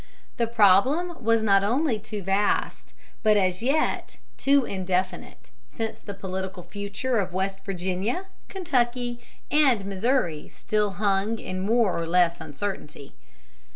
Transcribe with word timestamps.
The 0.37 0.47
problem 0.47 1.23
was 1.23 1.43
not 1.43 1.63
only 1.63 1.99
too 1.99 2.23
vast, 2.23 2.95
but 3.21 3.37
as 3.37 3.61
yet 3.61 4.17
too 4.35 4.65
indefinite, 4.65 5.51
since 5.69 5.99
the 6.01 6.15
political 6.15 6.63
future 6.63 7.19
of 7.19 7.33
West 7.35 7.63
Virginia, 7.63 8.25
Kentucky, 8.49 9.19
and 9.51 9.85
Missouri 9.85 10.47
still 10.47 10.93
hung 10.93 11.37
in 11.37 11.59
more 11.59 11.95
or 11.99 12.07
less 12.07 12.41
uncertainty. 12.41 13.13